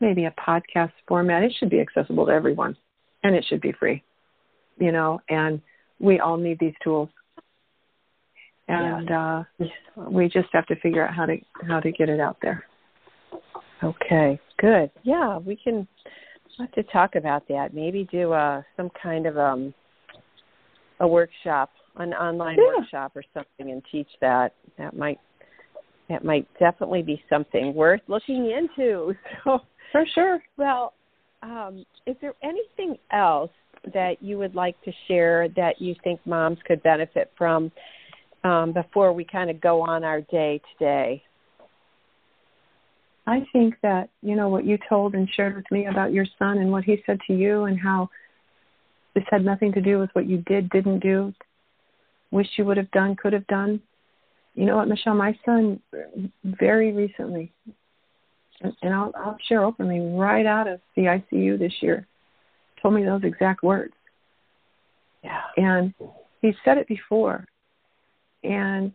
[0.00, 1.42] maybe a podcast format.
[1.42, 2.76] It should be accessible to everyone,
[3.22, 4.02] and it should be free.
[4.78, 5.60] You know, and
[5.98, 7.08] we all need these tools,
[8.68, 9.42] and uh,
[10.10, 11.36] we just have to figure out how to
[11.68, 12.64] how to get it out there.
[13.82, 14.90] Okay, good.
[15.02, 15.86] Yeah, we can
[16.58, 17.74] we'll have to talk about that.
[17.74, 19.74] Maybe do a some kind of um
[21.00, 22.78] a workshop, an online Yeah.
[22.78, 24.54] workshop or something and teach that.
[24.78, 25.20] That might
[26.08, 29.14] that might definitely be something worth looking into.
[29.44, 29.60] So
[29.92, 30.42] For sure.
[30.58, 30.92] well,
[31.42, 33.50] um, is there anything else
[33.94, 37.72] that you would like to share that you think moms could benefit from
[38.44, 41.22] um, before we kind of go on our day today?
[43.26, 46.58] I think that, you know, what you told and shared with me about your son
[46.58, 48.08] and what he said to you and how
[49.14, 51.32] this had nothing to do with what you did, didn't do,
[52.30, 53.80] wish you would have done, could have done.
[54.58, 55.80] You know what, Michelle, my son
[56.44, 57.52] very recently,
[58.60, 62.08] and, and I'll, I'll share openly, right out of the ICU this year,
[62.82, 63.94] told me those exact words.
[65.22, 65.42] Yeah.
[65.56, 65.94] And
[66.42, 67.46] he said it before.
[68.42, 68.90] And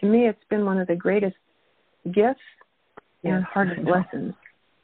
[0.00, 1.36] to me, it's been one of the greatest
[2.12, 2.38] gifts
[3.24, 4.32] and hardest lessons,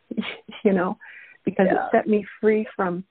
[0.64, 0.98] you know,
[1.44, 1.86] because Yeah.
[1.86, 3.04] it set me free from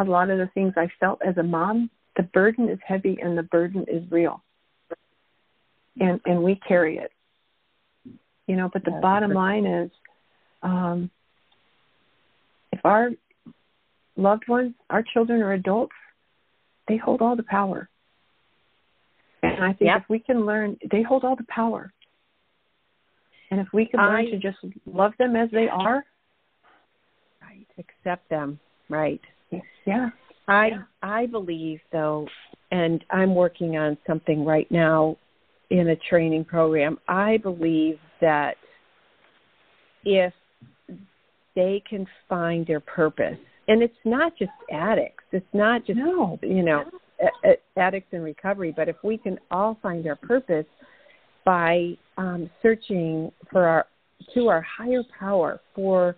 [0.00, 1.90] a lot of the things I felt as a mom.
[2.16, 4.42] The burden is heavy and the burden is real.
[6.00, 7.12] And and we carry it.
[8.46, 9.90] You know, but the bottom line is
[10.62, 11.10] um
[12.72, 13.10] if our
[14.16, 15.94] loved ones, our children or adults,
[16.88, 17.88] they hold all the power.
[19.42, 20.02] And I think Yep.
[20.02, 21.92] if we can learn, they hold all the power.
[23.50, 26.04] And if we can learn I- to just love them as they are,
[27.40, 27.66] Right.
[27.78, 28.58] Accept them.
[28.88, 29.20] Right.
[29.86, 30.10] yeah.
[30.48, 32.28] I I believe though,
[32.70, 35.16] and I'm working on something right now
[35.74, 36.98] in a training program.
[37.08, 38.54] I believe that
[40.04, 40.32] if
[41.56, 46.38] they can find their purpose, and it's not just addicts, it's not just No.
[46.42, 46.84] you know
[47.76, 50.66] addicts in recovery, but if we can all find our purpose
[51.44, 53.86] by um, searching for our
[54.34, 56.14] to our higher power for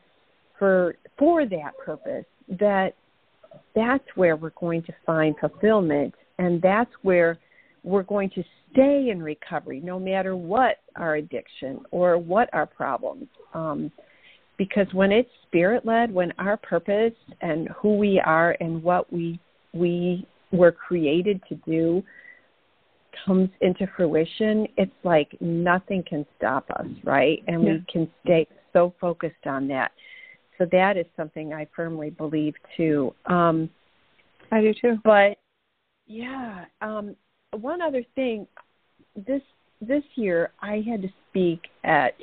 [0.58, 2.26] for for that purpose,
[2.60, 2.94] that
[3.74, 7.38] that's where we're going to find fulfillment and that's where
[7.86, 13.28] we're going to stay in recovery no matter what our addiction or what our problems.
[13.54, 13.92] Um,
[14.58, 19.38] because when it's spirit led, when our purpose and who we are and what we
[19.72, 22.02] we were created to do
[23.24, 27.42] comes into fruition, it's like nothing can stop us, right?
[27.46, 27.72] And yeah.
[27.74, 29.92] we can stay so focused on that.
[30.58, 33.14] So that is something I firmly believe too.
[33.26, 33.70] Um,
[34.50, 34.96] I do too.
[35.04, 35.38] But
[36.06, 37.14] yeah, um,
[37.56, 38.46] one other thing,
[39.26, 39.42] this
[39.80, 42.14] this year I had to speak at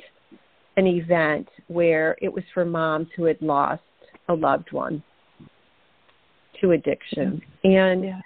[0.76, 3.82] an event where it was for moms who had lost
[4.28, 5.02] a loved one
[6.60, 8.20] to addiction, and yeah.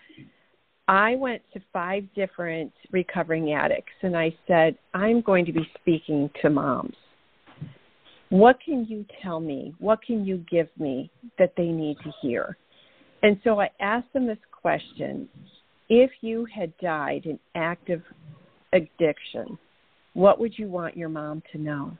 [0.86, 6.30] I went to five different recovering addicts, and I said, I'm going to be speaking
[6.40, 6.96] to moms.
[8.30, 9.74] What can you tell me?
[9.78, 12.56] What can you give me that they need to hear?
[13.22, 15.28] And so I asked them this question
[15.88, 18.02] If you had died in active
[18.72, 19.58] addiction,
[20.14, 21.96] what would you want your mom to know?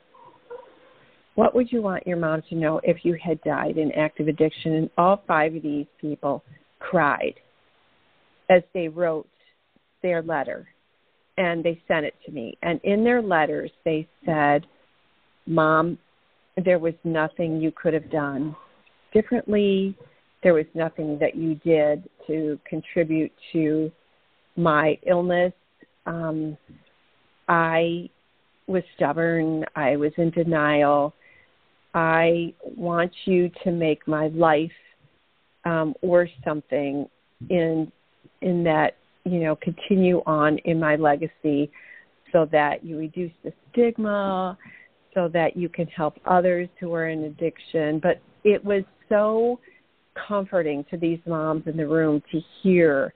[1.35, 4.73] What would you want your mom to know if you had died in active addiction?
[4.73, 6.43] And all five of these people
[6.79, 7.35] cried
[8.49, 9.29] as they wrote
[10.01, 10.67] their letter
[11.37, 12.57] and they sent it to me.
[12.61, 14.65] And in their letters, they said,
[15.47, 15.97] Mom,
[16.63, 18.55] there was nothing you could have done
[19.13, 19.97] differently
[20.43, 23.91] there was nothing that you did to contribute to
[24.55, 25.53] my illness.
[26.05, 26.57] Um,
[27.47, 28.09] I
[28.67, 29.65] was stubborn.
[29.75, 31.13] I was in denial.
[31.93, 34.71] I want you to make my life
[35.65, 37.07] um, worth something
[37.49, 37.91] in
[38.41, 41.71] in that you know continue on in my legacy,
[42.31, 44.57] so that you reduce the stigma,
[45.13, 47.99] so that you can help others who are in addiction.
[47.99, 49.59] But it was so
[50.27, 53.13] comforting to these moms in the room to hear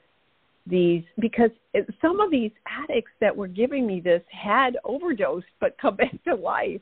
[0.65, 5.77] these because it, some of these addicts that were giving me this had overdosed but
[5.81, 6.81] come back to life.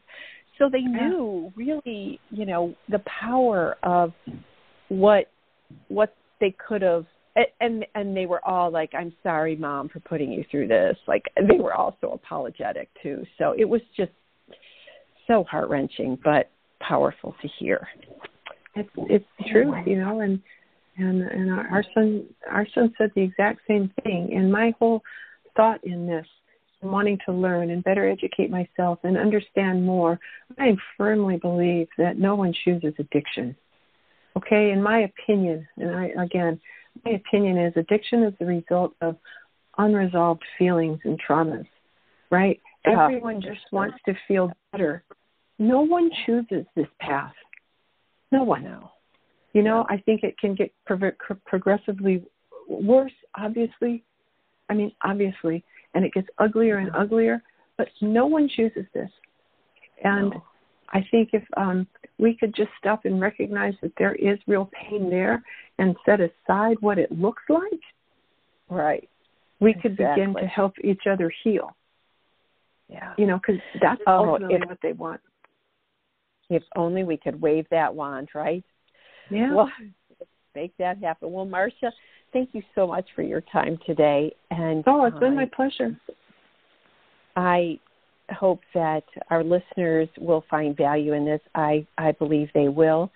[0.57, 4.13] So they knew really you know the power of
[4.89, 5.31] what
[5.87, 7.05] what they could have
[7.59, 10.97] and and they were all like i'm sorry mom for putting you through this.
[11.07, 13.23] Like they were also apologetic too.
[13.37, 14.11] So it was just
[15.27, 17.87] so heart wrenching but powerful to hear
[18.75, 20.39] it's it's true, you know, and
[20.97, 24.33] and and our, our son our son said the exact same thing.
[24.35, 25.01] And my whole
[25.55, 26.25] thought in this,
[26.81, 30.19] wanting to learn and better educate myself and understand more,
[30.57, 33.55] I firmly believe that no one chooses addiction.
[34.37, 36.59] Okay, in my opinion, and I again,
[37.05, 39.17] my opinion is addiction is the result of
[39.77, 41.67] unresolved feelings and traumas.
[42.29, 42.61] Right?
[42.85, 43.03] Yeah.
[43.03, 45.03] Everyone just wants to feel better.
[45.59, 47.33] No one chooses this path.
[48.31, 48.83] No one knows.
[49.53, 51.11] You know, I think it can get pro-
[51.45, 52.23] progressively
[52.69, 54.03] worse, obviously.
[54.69, 55.63] I mean, obviously,
[55.93, 57.43] and it gets uglier and uglier,
[57.77, 59.09] but no one chooses this.
[60.03, 60.43] And no.
[60.89, 61.85] I think if um,
[62.17, 65.43] we could just stop and recognize that there is real pain there
[65.77, 67.81] and set aside what it looks like,
[68.69, 69.09] right,
[69.59, 71.75] we could begin to help each other heal.
[72.87, 73.13] Yeah.
[73.17, 75.21] You know, because that's oh, ultimately if, what they want.
[76.51, 78.63] If only we could wave that wand, right?
[79.29, 79.53] Yeah.
[79.55, 79.71] Well,
[80.55, 81.31] make that happen.
[81.31, 81.93] Well, Marcia,
[82.33, 84.35] thank you so much for your time today.
[84.51, 85.97] And oh, it's been my pleasure.
[87.37, 87.79] I
[88.31, 91.39] hope that our listeners will find value in this.
[91.55, 93.09] I I believe they will.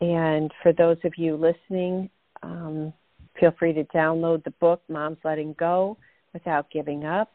[0.00, 2.10] And for those of you listening,
[2.42, 2.92] um,
[3.38, 5.96] feel free to download the book "Moms Letting Go
[6.32, 7.30] Without Giving Up."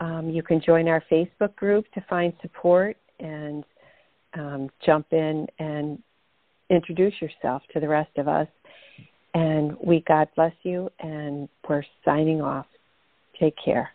[0.00, 3.64] Um, you can join our Facebook group to find support and
[4.34, 6.02] um, jump in and
[6.70, 8.48] introduce yourself to the rest of us.
[9.34, 12.66] And we God bless you, and we're signing off.
[13.38, 13.90] Take care.